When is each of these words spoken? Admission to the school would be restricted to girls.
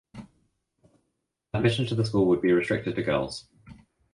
Admission 1.53 1.85
to 1.85 1.93
the 1.93 2.03
school 2.03 2.25
would 2.25 2.41
be 2.41 2.51
restricted 2.53 2.95
to 2.95 3.03
girls. 3.03 3.47